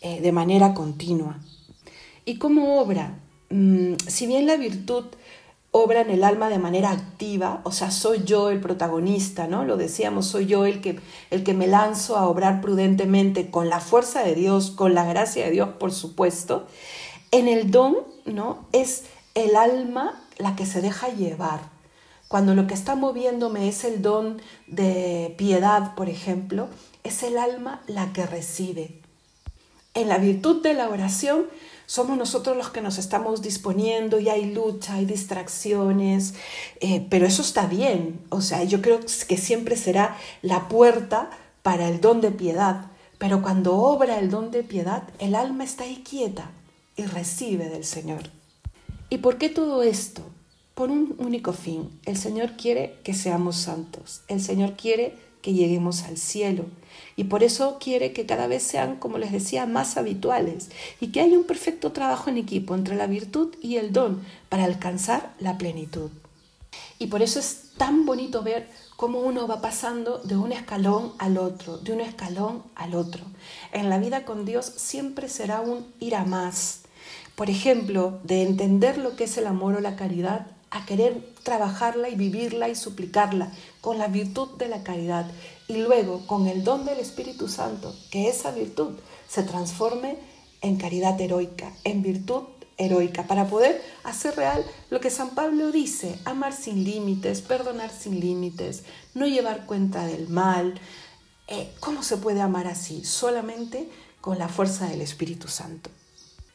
eh, 0.00 0.22
de 0.22 0.32
manera 0.32 0.72
continua. 0.72 1.38
¿Y 2.24 2.38
cómo 2.38 2.80
obra 2.80 3.20
mm, 3.54 3.94
si 4.06 4.26
bien 4.26 4.46
la 4.46 4.56
virtud 4.56 5.04
obra 5.76 6.02
en 6.02 6.10
el 6.10 6.22
alma 6.22 6.50
de 6.50 6.60
manera 6.60 6.92
activa, 6.92 7.60
o 7.64 7.72
sea, 7.72 7.90
soy 7.90 8.22
yo 8.24 8.50
el 8.50 8.60
protagonista, 8.60 9.48
¿no? 9.48 9.64
Lo 9.64 9.76
decíamos, 9.76 10.26
soy 10.26 10.46
yo 10.46 10.66
el 10.66 10.80
que, 10.80 11.00
el 11.30 11.42
que 11.42 11.52
me 11.52 11.66
lanzo 11.66 12.16
a 12.16 12.28
obrar 12.28 12.60
prudentemente 12.60 13.50
con 13.50 13.68
la 13.68 13.80
fuerza 13.80 14.22
de 14.22 14.36
Dios, 14.36 14.70
con 14.70 14.94
la 14.94 15.04
gracia 15.04 15.44
de 15.44 15.50
Dios, 15.50 15.70
por 15.80 15.90
supuesto. 15.90 16.68
En 17.32 17.48
el 17.48 17.72
don, 17.72 17.96
¿no? 18.24 18.68
Es 18.70 19.02
el 19.34 19.56
alma 19.56 20.22
la 20.38 20.54
que 20.54 20.64
se 20.64 20.80
deja 20.80 21.08
llevar. 21.08 21.60
Cuando 22.28 22.54
lo 22.54 22.68
que 22.68 22.74
está 22.74 22.94
moviéndome 22.94 23.68
es 23.68 23.82
el 23.82 24.00
don 24.00 24.40
de 24.68 25.34
piedad, 25.36 25.96
por 25.96 26.08
ejemplo, 26.08 26.68
es 27.02 27.24
el 27.24 27.36
alma 27.36 27.82
la 27.88 28.12
que 28.12 28.26
recibe. 28.26 29.00
En 29.94 30.08
la 30.08 30.18
virtud 30.18 30.62
de 30.62 30.74
la 30.74 30.88
oración 30.88 31.46
somos 31.86 32.16
nosotros 32.16 32.56
los 32.56 32.70
que 32.70 32.80
nos 32.80 32.98
estamos 32.98 33.42
disponiendo 33.42 34.18
y 34.18 34.28
hay 34.28 34.52
lucha, 34.52 34.94
hay 34.94 35.04
distracciones, 35.04 36.34
eh, 36.80 37.06
pero 37.10 37.26
eso 37.26 37.42
está 37.42 37.66
bien. 37.66 38.20
O 38.30 38.40
sea, 38.40 38.64
yo 38.64 38.80
creo 38.80 39.00
que 39.00 39.36
siempre 39.36 39.76
será 39.76 40.16
la 40.42 40.68
puerta 40.68 41.30
para 41.62 41.88
el 41.88 42.00
don 42.00 42.20
de 42.20 42.30
piedad. 42.30 42.86
Pero 43.18 43.42
cuando 43.42 43.76
obra 43.76 44.18
el 44.18 44.30
don 44.30 44.50
de 44.50 44.62
piedad, 44.62 45.04
el 45.18 45.34
alma 45.34 45.64
está 45.64 45.84
ahí 45.84 46.02
quieta 46.08 46.50
y 46.96 47.04
recibe 47.04 47.68
del 47.68 47.84
Señor. 47.84 48.30
¿Y 49.08 49.18
por 49.18 49.38
qué 49.38 49.48
todo 49.48 49.82
esto? 49.82 50.22
Por 50.74 50.90
un 50.90 51.14
único 51.18 51.52
fin. 51.52 52.00
El 52.04 52.16
Señor 52.16 52.56
quiere 52.56 52.98
que 53.04 53.14
seamos 53.14 53.56
santos. 53.56 54.22
El 54.28 54.42
Señor 54.42 54.74
quiere 54.74 55.16
que 55.44 55.52
lleguemos 55.52 56.04
al 56.04 56.16
cielo. 56.16 56.64
Y 57.16 57.24
por 57.24 57.42
eso 57.42 57.76
quiere 57.78 58.14
que 58.14 58.24
cada 58.24 58.46
vez 58.46 58.62
sean, 58.62 58.96
como 58.96 59.18
les 59.18 59.30
decía, 59.30 59.66
más 59.66 59.98
habituales 59.98 60.70
y 61.02 61.08
que 61.08 61.20
haya 61.20 61.36
un 61.36 61.44
perfecto 61.44 61.92
trabajo 61.92 62.30
en 62.30 62.38
equipo 62.38 62.74
entre 62.74 62.96
la 62.96 63.06
virtud 63.06 63.54
y 63.60 63.76
el 63.76 63.92
don 63.92 64.22
para 64.48 64.64
alcanzar 64.64 65.34
la 65.38 65.58
plenitud. 65.58 66.10
Y 66.98 67.08
por 67.08 67.20
eso 67.20 67.38
es 67.38 67.72
tan 67.76 68.06
bonito 68.06 68.42
ver 68.42 68.70
cómo 68.96 69.20
uno 69.20 69.46
va 69.46 69.60
pasando 69.60 70.18
de 70.18 70.38
un 70.38 70.50
escalón 70.50 71.12
al 71.18 71.36
otro, 71.36 71.76
de 71.76 71.92
un 71.92 72.00
escalón 72.00 72.62
al 72.74 72.94
otro. 72.94 73.22
En 73.72 73.90
la 73.90 73.98
vida 73.98 74.24
con 74.24 74.46
Dios 74.46 74.64
siempre 74.76 75.28
será 75.28 75.60
un 75.60 75.86
ir 76.00 76.16
a 76.16 76.24
más. 76.24 76.84
Por 77.34 77.50
ejemplo, 77.50 78.18
de 78.24 78.42
entender 78.42 78.96
lo 78.96 79.14
que 79.14 79.24
es 79.24 79.36
el 79.36 79.46
amor 79.46 79.74
o 79.74 79.80
la 79.80 79.96
caridad 79.96 80.46
a 80.74 80.84
querer 80.84 81.24
trabajarla 81.44 82.08
y 82.08 82.16
vivirla 82.16 82.68
y 82.68 82.74
suplicarla 82.74 83.50
con 83.80 83.96
la 83.96 84.08
virtud 84.08 84.58
de 84.58 84.68
la 84.68 84.82
caridad 84.82 85.24
y 85.68 85.76
luego 85.76 86.26
con 86.26 86.48
el 86.48 86.64
don 86.64 86.84
del 86.84 86.98
Espíritu 86.98 87.48
Santo, 87.48 87.94
que 88.10 88.28
esa 88.28 88.50
virtud 88.50 88.98
se 89.28 89.44
transforme 89.44 90.18
en 90.62 90.76
caridad 90.76 91.18
heroica, 91.20 91.72
en 91.84 92.02
virtud 92.02 92.42
heroica, 92.76 93.22
para 93.22 93.46
poder 93.46 93.80
hacer 94.02 94.34
real 94.34 94.66
lo 94.90 95.00
que 95.00 95.10
San 95.10 95.30
Pablo 95.30 95.70
dice, 95.70 96.18
amar 96.24 96.52
sin 96.52 96.82
límites, 96.82 97.40
perdonar 97.40 97.90
sin 97.90 98.18
límites, 98.18 98.82
no 99.14 99.28
llevar 99.28 99.66
cuenta 99.66 100.04
del 100.04 100.28
mal. 100.28 100.74
Eh, 101.46 101.72
¿Cómo 101.78 102.02
se 102.02 102.16
puede 102.16 102.40
amar 102.40 102.66
así? 102.66 103.04
Solamente 103.04 103.88
con 104.20 104.40
la 104.40 104.48
fuerza 104.48 104.88
del 104.88 105.02
Espíritu 105.02 105.46
Santo. 105.46 105.90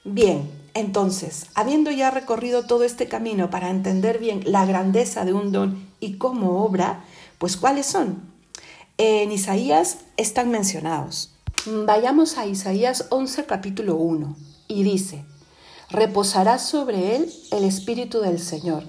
Bien, 0.05 0.49
entonces, 0.75 1.47
habiendo 1.55 1.91
ya 1.91 2.09
recorrido 2.09 2.65
todo 2.65 2.85
este 2.85 3.09
camino 3.09 3.49
para 3.49 3.69
entender 3.69 4.17
bien 4.17 4.41
la 4.45 4.65
grandeza 4.65 5.25
de 5.25 5.33
un 5.33 5.51
don 5.51 5.89
y 5.99 6.13
cómo 6.13 6.63
obra, 6.63 7.03
pues 7.37 7.57
¿cuáles 7.57 7.87
son? 7.87 8.21
En 8.97 9.29
Isaías 9.33 9.97
están 10.15 10.51
mencionados. 10.51 11.33
Vayamos 11.65 12.37
a 12.37 12.45
Isaías 12.45 13.07
11, 13.09 13.45
capítulo 13.45 13.97
1, 13.97 14.37
y 14.69 14.83
dice, 14.83 15.25
reposará 15.89 16.59
sobre 16.59 17.17
él 17.17 17.33
el 17.51 17.65
espíritu 17.65 18.21
del 18.21 18.39
Señor, 18.39 18.85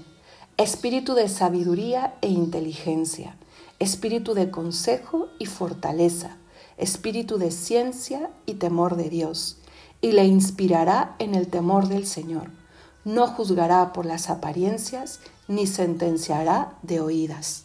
espíritu 0.58 1.14
de 1.14 1.28
sabiduría 1.28 2.14
e 2.20 2.28
inteligencia, 2.28 3.36
espíritu 3.80 4.34
de 4.34 4.52
consejo 4.52 5.26
y 5.40 5.46
fortaleza, 5.46 6.36
espíritu 6.76 7.36
de 7.36 7.50
ciencia 7.50 8.30
y 8.46 8.54
temor 8.54 8.94
de 8.96 9.10
Dios 9.10 9.59
y 10.00 10.12
le 10.12 10.24
inspirará 10.24 11.14
en 11.18 11.34
el 11.34 11.48
temor 11.48 11.88
del 11.88 12.06
Señor. 12.06 12.50
No 13.04 13.26
juzgará 13.26 13.92
por 13.92 14.06
las 14.06 14.30
apariencias, 14.30 15.20
ni 15.48 15.66
sentenciará 15.66 16.78
de 16.82 17.00
oídas. 17.00 17.64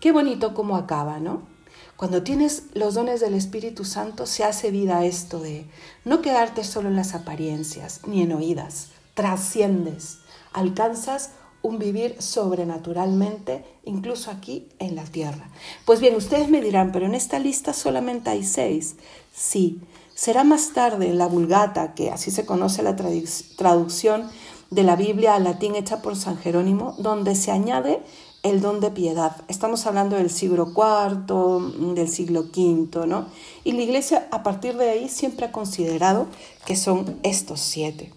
Qué 0.00 0.12
bonito 0.12 0.54
cómo 0.54 0.76
acaba, 0.76 1.20
¿no? 1.20 1.42
Cuando 1.96 2.22
tienes 2.22 2.64
los 2.74 2.94
dones 2.94 3.20
del 3.20 3.34
Espíritu 3.34 3.84
Santo 3.84 4.26
se 4.26 4.44
hace 4.44 4.70
vida 4.70 5.04
esto 5.04 5.40
de 5.40 5.66
no 6.04 6.20
quedarte 6.20 6.62
solo 6.62 6.88
en 6.88 6.96
las 6.96 7.14
apariencias 7.14 8.00
ni 8.06 8.22
en 8.22 8.32
oídas, 8.32 8.88
trasciendes, 9.14 10.18
alcanzas 10.52 11.30
un 11.62 11.78
vivir 11.78 12.16
sobrenaturalmente, 12.20 13.64
incluso 13.84 14.30
aquí 14.30 14.68
en 14.78 14.94
la 14.94 15.04
tierra. 15.04 15.48
Pues 15.84 16.00
bien, 16.00 16.14
ustedes 16.14 16.48
me 16.48 16.60
dirán, 16.60 16.92
pero 16.92 17.06
en 17.06 17.14
esta 17.14 17.38
lista 17.38 17.72
solamente 17.72 18.30
hay 18.30 18.44
seis. 18.44 18.96
Sí, 19.34 19.80
Será 20.16 20.44
más 20.44 20.72
tarde 20.72 21.12
la 21.12 21.26
Vulgata, 21.26 21.92
que 21.92 22.10
así 22.10 22.30
se 22.30 22.46
conoce 22.46 22.82
la 22.82 22.96
traducción 22.96 24.30
de 24.70 24.82
la 24.82 24.96
Biblia 24.96 25.34
al 25.34 25.44
latín 25.44 25.76
hecha 25.76 26.00
por 26.00 26.16
San 26.16 26.38
Jerónimo, 26.38 26.94
donde 26.96 27.34
se 27.34 27.50
añade 27.50 28.00
el 28.42 28.62
don 28.62 28.80
de 28.80 28.90
piedad. 28.90 29.36
Estamos 29.48 29.84
hablando 29.84 30.16
del 30.16 30.30
siglo 30.30 30.72
IV, 30.74 31.94
del 31.94 32.08
siglo 32.08 32.46
V, 32.50 33.06
¿no? 33.06 33.26
Y 33.62 33.72
la 33.72 33.82
Iglesia 33.82 34.26
a 34.30 34.42
partir 34.42 34.78
de 34.78 34.88
ahí 34.88 35.10
siempre 35.10 35.44
ha 35.44 35.52
considerado 35.52 36.28
que 36.64 36.76
son 36.76 37.18
estos 37.22 37.60
siete. 37.60 38.10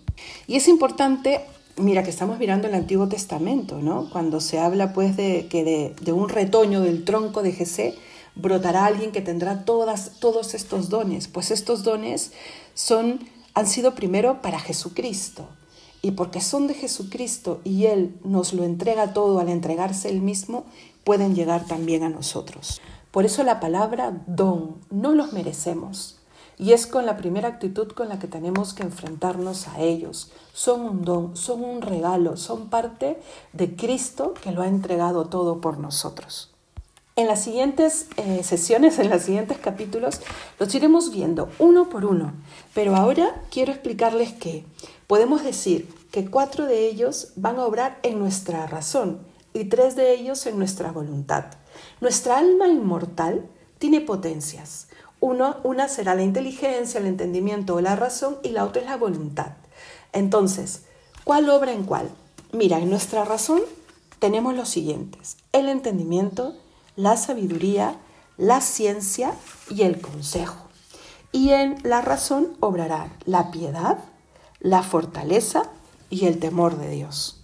Y 0.48 0.56
es 0.56 0.70
importante, 0.70 1.42
mira 1.76 2.04
que 2.04 2.12
estamos 2.12 2.40
mirando 2.40 2.70
el 2.70 2.76
Antiguo 2.76 3.10
Testamento, 3.10 3.80
¿no? 3.82 4.10
Cuando 4.10 4.40
se 4.40 4.58
habla 4.58 4.94
pues 4.94 5.18
de 5.18 5.48
que 5.50 5.66
de, 5.66 5.96
de 6.00 6.14
un 6.14 6.30
retoño 6.30 6.80
del 6.80 7.04
tronco 7.04 7.44
de 7.44 7.52
Jesé, 7.52 7.96
brotará 8.42 8.86
alguien 8.86 9.12
que 9.12 9.22
tendrá 9.22 9.66
todas, 9.66 10.20
todos 10.20 10.54
estos 10.54 10.90
dones, 10.90 11.28
pues 11.28 11.52
estos 11.52 11.84
dones 11.84 12.32
son, 12.74 13.20
han 13.54 13.68
sido 13.68 13.96
primero 13.96 14.42
para 14.42 14.60
Jesucristo. 14.60 15.48
Y 16.02 16.12
porque 16.12 16.40
son 16.40 16.68
de 16.68 16.76
Jesucristo 16.76 17.60
y 17.66 17.86
Él 17.86 18.16
nos 18.24 18.54
lo 18.54 18.64
entrega 18.64 19.14
todo 19.14 19.40
al 19.40 19.50
entregarse 19.50 20.10
Él 20.10 20.22
mismo, 20.22 20.66
pueden 21.04 21.36
llegar 21.36 21.66
también 21.66 22.04
a 22.04 22.10
nosotros. 22.10 22.80
Por 23.12 23.26
eso 23.26 23.44
la 23.44 23.60
palabra 23.60 24.24
don, 24.28 24.76
no 24.90 25.14
los 25.14 25.34
merecemos. 25.34 26.20
Y 26.58 26.74
es 26.74 26.88
con 26.88 27.06
la 27.06 27.16
primera 27.16 27.48
actitud 27.48 27.88
con 27.94 28.10
la 28.10 28.20
que 28.20 28.28
tenemos 28.28 28.74
que 28.74 28.84
enfrentarnos 28.84 29.68
a 29.70 29.80
ellos. 29.80 30.30
Son 30.54 30.82
un 30.82 31.06
don, 31.06 31.38
son 31.38 31.64
un 31.64 31.82
regalo, 31.82 32.36
son 32.36 32.70
parte 32.70 33.20
de 33.54 33.76
Cristo 33.76 34.34
que 34.42 34.52
lo 34.52 34.62
ha 34.62 34.68
entregado 34.68 35.26
todo 35.26 35.62
por 35.62 35.80
nosotros. 35.80 36.49
En 37.20 37.28
las 37.28 37.44
siguientes 37.44 38.06
eh, 38.16 38.44
sesiones, 38.46 38.98
en 38.98 39.10
los 39.10 39.24
siguientes 39.24 39.58
capítulos, 39.58 40.22
los 40.58 40.74
iremos 40.74 41.12
viendo 41.12 41.50
uno 41.60 41.90
por 41.90 42.06
uno, 42.06 42.32
pero 42.74 42.96
ahora 42.96 43.44
quiero 43.52 43.74
explicarles 43.74 44.32
que 44.32 44.64
podemos 45.06 45.44
decir 45.44 45.94
que 46.12 46.30
cuatro 46.30 46.66
de 46.66 46.88
ellos 46.88 47.34
van 47.36 47.58
a 47.58 47.66
obrar 47.66 48.00
en 48.04 48.20
nuestra 48.20 48.68
razón 48.68 49.20
y 49.54 49.66
tres 49.66 49.98
de 49.98 50.14
ellos 50.14 50.46
en 50.46 50.58
nuestra 50.58 50.94
voluntad. 50.94 51.44
Nuestra 52.00 52.38
alma 52.38 52.70
inmortal 52.70 53.46
tiene 53.80 54.00
potencias. 54.00 54.88
Una 55.20 55.90
será 55.90 56.16
la 56.16 56.24
inteligencia, 56.24 57.02
el 57.02 57.08
entendimiento 57.08 57.76
o 57.76 57.82
la 57.82 57.98
razón 57.98 58.38
y 58.44 58.52
la 58.52 58.64
otra 58.64 58.82
es 58.82 58.88
la 58.88 58.96
voluntad. 58.96 59.58
Entonces, 60.14 60.84
¿cuál 61.26 61.50
obra 61.50 61.74
en 61.74 61.84
cuál? 61.84 62.08
Mira, 62.54 62.80
en 62.80 62.90
nuestra 62.90 63.26
razón 63.26 63.60
tenemos 64.20 64.56
los 64.56 64.70
siguientes. 64.70 65.36
El 65.52 65.68
entendimiento, 65.68 66.56
la 67.00 67.16
sabiduría, 67.16 67.96
la 68.36 68.60
ciencia 68.60 69.32
y 69.70 69.84
el 69.84 70.02
consejo. 70.02 70.68
Y 71.32 71.52
en 71.52 71.78
la 71.84 72.02
razón 72.02 72.58
obrará 72.60 73.16
la 73.24 73.52
piedad, 73.52 74.00
la 74.60 74.84
fortaleza 74.84 75.64
y 76.10 76.26
el 76.26 76.40
temor 76.40 76.78
de 76.78 76.90
Dios. 76.90 77.39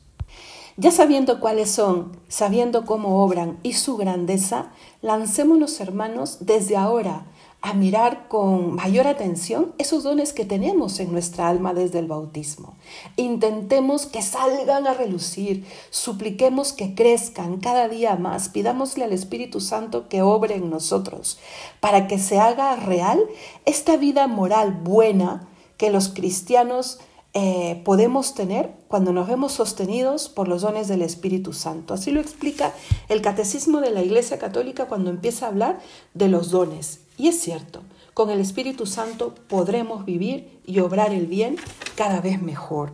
Ya 0.77 0.91
sabiendo 0.91 1.39
cuáles 1.39 1.71
son, 1.71 2.17
sabiendo 2.27 2.85
cómo 2.85 3.23
obran 3.23 3.57
y 3.63 3.73
su 3.73 3.95
grandeza, 3.95 4.73
lancémonos 5.01 5.79
hermanos 5.79 6.39
desde 6.41 6.75
ahora 6.75 7.25
a 7.61 7.73
mirar 7.73 8.27
con 8.27 8.75
mayor 8.75 9.07
atención 9.07 9.73
esos 9.77 10.03
dones 10.03 10.33
que 10.33 10.43
tenemos 10.43 10.99
en 10.99 11.13
nuestra 11.13 11.47
alma 11.47 11.73
desde 11.73 11.99
el 11.99 12.07
bautismo. 12.07 12.75
Intentemos 13.15 14.05
que 14.05 14.21
salgan 14.21 14.85
a 14.85 14.93
relucir, 14.93 15.65
supliquemos 15.91 16.73
que 16.73 16.93
crezcan 16.93 17.57
cada 17.57 17.87
día 17.87 18.17
más, 18.17 18.49
pidámosle 18.49 19.05
al 19.05 19.13
Espíritu 19.13 19.61
Santo 19.61 20.09
que 20.09 20.21
obre 20.21 20.55
en 20.55 20.69
nosotros, 20.69 21.39
para 21.79 22.07
que 22.07 22.19
se 22.19 22.37
haga 22.37 22.75
real 22.75 23.19
esta 23.63 23.95
vida 23.95 24.27
moral 24.27 24.73
buena 24.73 25.47
que 25.77 25.89
los 25.89 26.09
cristianos 26.09 26.99
eh, 27.37 27.81
podemos 27.83 28.33
tener 28.33 28.71
cuando 28.87 29.11
nos 29.11 29.27
vemos 29.27 29.51
sostenidos 29.51 30.29
por 30.29 30.47
los 30.47 30.61
dones 30.61 30.87
del 30.87 31.01
Espíritu 31.01 31.51
Santo. 31.51 31.93
Así 31.93 32.11
lo 32.11 32.21
explica 32.21 32.71
el 33.09 33.21
Catecismo 33.21 33.81
de 33.81 33.91
la 33.91 34.01
Iglesia 34.01 34.39
Católica 34.39 34.85
cuando 34.85 35.09
empieza 35.09 35.45
a 35.45 35.49
hablar 35.49 35.79
de 36.13 36.29
los 36.29 36.49
dones. 36.49 37.01
Y 37.17 37.27
es 37.27 37.37
cierto, 37.41 37.81
con 38.13 38.29
el 38.29 38.39
Espíritu 38.39 38.85
Santo 38.85 39.35
podremos 39.49 40.05
vivir 40.05 40.61
y 40.65 40.79
obrar 40.79 41.11
el 41.11 41.27
bien 41.27 41.57
cada 41.97 42.21
vez 42.21 42.41
mejor. 42.41 42.93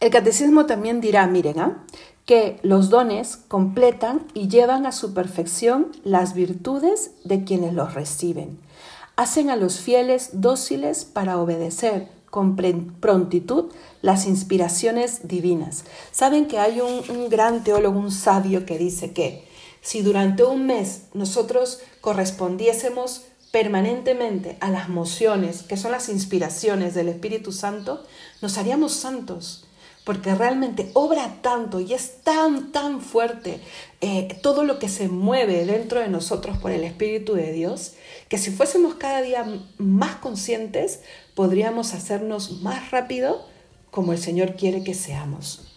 El 0.00 0.10
catecismo 0.10 0.66
también 0.66 1.00
dirá, 1.00 1.26
miren, 1.26 1.58
¿ah? 1.58 1.86
que 2.26 2.60
los 2.62 2.90
dones 2.90 3.38
completan 3.48 4.26
y 4.34 4.48
llevan 4.48 4.84
a 4.84 4.92
su 4.92 5.14
perfección 5.14 5.92
las 6.04 6.34
virtudes 6.34 7.12
de 7.24 7.44
quienes 7.44 7.72
los 7.72 7.94
reciben. 7.94 8.58
Hacen 9.16 9.48
a 9.48 9.56
los 9.56 9.80
fieles 9.80 10.42
dóciles 10.42 11.06
para 11.06 11.38
obedecer 11.38 12.21
con 12.32 12.56
prontitud 12.56 13.66
las 14.00 14.24
inspiraciones 14.24 15.28
divinas. 15.28 15.84
Saben 16.12 16.46
que 16.46 16.58
hay 16.58 16.80
un, 16.80 17.28
gran 17.28 17.62
teólogo, 17.62 17.98
un 17.98 18.10
sabio, 18.10 18.64
que 18.64 18.78
dice 18.78 19.12
que 19.12 19.46
si 19.82 20.00
durante 20.00 20.42
un 20.42 20.64
mes 20.64 21.02
nosotros 21.12 21.80
correspondiésemos 22.00 23.26
permanentemente 23.50 24.56
a 24.60 24.70
las 24.70 24.88
mociones, 24.88 25.62
que 25.62 25.76
son 25.76 25.92
las 25.92 26.08
inspiraciones 26.08 26.94
del 26.94 27.10
Espíritu 27.10 27.52
Santo, 27.52 28.02
nos 28.40 28.56
haríamos 28.56 28.94
santos 28.94 29.66
porque 30.04 30.34
realmente 30.34 30.90
obra 30.94 31.38
tanto 31.42 31.80
y 31.80 31.92
es 31.92 32.22
tan, 32.22 32.72
tan 32.72 33.00
fuerte 33.00 33.60
eh, 34.00 34.36
todo 34.42 34.64
lo 34.64 34.78
que 34.78 34.88
se 34.88 35.08
mueve 35.08 35.64
dentro 35.64 36.00
de 36.00 36.08
nosotros 36.08 36.58
por 36.58 36.72
el 36.72 36.82
Espíritu 36.82 37.34
de 37.34 37.52
Dios, 37.52 37.92
que 38.28 38.38
si 38.38 38.50
fuésemos 38.50 38.94
cada 38.94 39.22
día 39.22 39.46
más 39.78 40.16
conscientes, 40.16 41.00
podríamos 41.34 41.94
hacernos 41.94 42.62
más 42.62 42.90
rápido 42.90 43.44
como 43.90 44.12
el 44.12 44.18
Señor 44.18 44.56
quiere 44.56 44.82
que 44.82 44.94
seamos. 44.94 45.68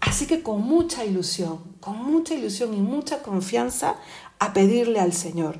Así 0.00 0.26
que 0.26 0.42
con 0.42 0.62
mucha 0.62 1.04
ilusión, 1.04 1.60
con 1.80 2.02
mucha 2.02 2.34
ilusión 2.34 2.74
y 2.74 2.80
mucha 2.80 3.22
confianza, 3.22 3.96
a 4.38 4.52
pedirle 4.52 5.00
al 5.00 5.12
Señor 5.12 5.58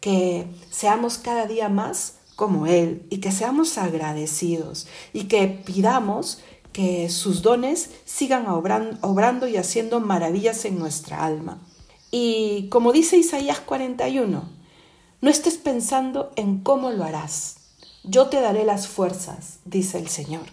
que 0.00 0.46
seamos 0.70 1.18
cada 1.18 1.46
día 1.46 1.68
más 1.68 2.14
como 2.36 2.66
Él 2.66 3.06
y 3.10 3.18
que 3.18 3.32
seamos 3.32 3.78
agradecidos 3.78 4.86
y 5.12 5.24
que 5.24 5.46
pidamos 5.46 6.40
que 6.72 7.10
sus 7.10 7.42
dones 7.42 7.90
sigan 8.04 8.46
obrando 8.48 9.46
y 9.46 9.56
haciendo 9.56 10.00
maravillas 10.00 10.64
en 10.64 10.78
nuestra 10.78 11.24
alma. 11.24 11.60
Y 12.10 12.68
como 12.70 12.92
dice 12.92 13.16
Isaías 13.16 13.60
41, 13.60 14.42
no 15.20 15.30
estés 15.30 15.58
pensando 15.58 16.32
en 16.36 16.60
cómo 16.60 16.90
lo 16.90 17.04
harás. 17.04 17.59
Yo 18.02 18.28
te 18.28 18.40
daré 18.40 18.64
las 18.64 18.88
fuerzas, 18.88 19.58
dice 19.66 19.98
el 19.98 20.08
Señor. 20.08 20.46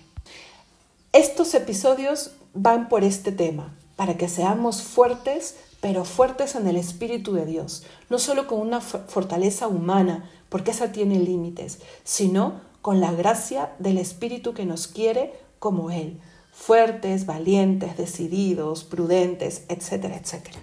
Estos 1.14 1.54
episodios 1.54 2.32
van 2.54 2.90
por 2.90 3.06
este 3.06 3.32
tema, 3.32 3.74
para 3.96 4.18
que 4.18 4.28
seamos 4.28 4.82
fuertes, 4.82 5.56
pero 5.80 6.04
fuertes 6.04 6.56
en 6.56 6.68
el 6.68 6.76
Espíritu 6.76 7.34
de 7.34 7.46
Dios, 7.46 7.84
no 8.10 8.20
solo 8.20 8.48
con 8.48 8.60
una 8.60 8.82
fortaleza 8.82 9.70
humana, 9.70 10.30
porque 10.50 10.72
esa 10.72 10.92
tiene 10.92 11.20
límites, 11.20 11.80
sino 12.04 12.60
con 12.82 13.00
la 13.00 13.14
gracia 13.14 13.72
del 13.80 13.98
Espíritu 13.98 14.54
que 14.54 14.66
nos 14.66 14.88
quiere 14.88 15.34
como 15.60 15.90
Él, 15.90 16.20
fuertes, 16.52 17.26
valientes, 17.26 17.96
decididos, 17.96 18.84
prudentes, 18.84 19.64
etcétera, 19.70 20.18
etcétera. 20.18 20.60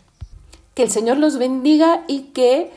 Que 0.75 0.83
el 0.83 0.91
Señor 0.91 1.17
los 1.17 1.39
bendiga 1.39 2.05
y 2.09 2.33
que 2.35 2.71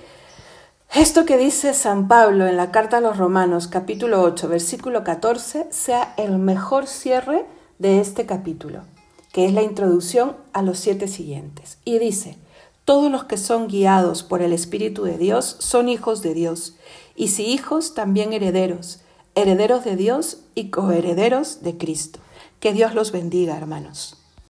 esto 0.93 1.25
que 1.25 1.37
dice 1.37 1.73
San 1.73 2.07
Pablo 2.07 2.47
en 2.47 2.57
la 2.57 2.71
carta 2.71 2.97
a 2.97 3.01
los 3.01 3.17
Romanos 3.17 3.67
capítulo 3.67 4.21
8 4.21 4.47
versículo 4.47 5.03
14 5.03 5.67
sea 5.69 6.13
el 6.17 6.37
mejor 6.37 6.87
cierre 6.87 7.45
de 7.79 7.99
este 7.99 8.25
capítulo, 8.25 8.83
que 9.31 9.45
es 9.45 9.53
la 9.53 9.61
introducción 9.61 10.35
a 10.53 10.61
los 10.61 10.79
siete 10.79 11.07
siguientes. 11.07 11.77
Y 11.85 11.99
dice, 11.99 12.37
todos 12.85 13.11
los 13.11 13.25
que 13.25 13.37
son 13.37 13.67
guiados 13.67 14.23
por 14.23 14.41
el 14.41 14.53
Espíritu 14.53 15.03
de 15.03 15.17
Dios 15.17 15.57
son 15.59 15.89
hijos 15.89 16.21
de 16.21 16.33
Dios, 16.33 16.75
y 17.15 17.29
si 17.29 17.45
hijos, 17.45 17.93
también 17.93 18.33
herederos 18.33 19.01
herederos 19.37 19.85
de 19.85 19.95
Dios 19.95 20.39
y 20.55 20.71
coherederos 20.71 21.61
de 21.61 21.77
Cristo. 21.77 22.19
Que 22.59 22.73
Dios 22.73 22.95
los 22.95 23.11
bendiga, 23.11 23.55
hermanos. 23.55 24.17